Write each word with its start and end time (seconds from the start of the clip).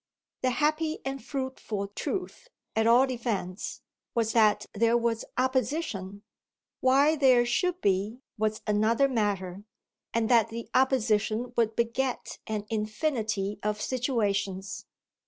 The 0.41 0.49
happy 0.49 0.97
and 1.05 1.23
fruitful 1.23 1.89
truth, 1.89 2.47
at 2.75 2.87
all 2.87 3.11
events, 3.11 3.81
was 4.15 4.33
that 4.33 4.65
there 4.73 4.97
was 4.97 5.25
opposition 5.37 6.23
why 6.79 7.15
there 7.15 7.45
should 7.45 7.79
be 7.81 8.17
was 8.35 8.61
another 8.65 9.07
matter 9.07 9.63
and 10.11 10.27
that 10.27 10.49
the 10.49 10.71
opposition 10.73 11.53
would 11.55 11.75
beget 11.75 12.39
an 12.47 12.65
infinity 12.71 13.59
of 13.61 13.79
situations. 13.79 14.87